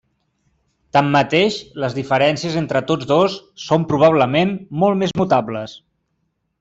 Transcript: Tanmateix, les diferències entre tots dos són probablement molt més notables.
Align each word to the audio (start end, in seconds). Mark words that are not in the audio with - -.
Tanmateix, 0.95 1.57
les 1.83 1.97
diferències 1.97 2.55
entre 2.63 2.81
tots 2.93 3.09
dos 3.11 3.35
són 3.67 3.85
probablement 3.93 4.55
molt 4.85 5.01
més 5.03 5.15
notables. 5.23 5.77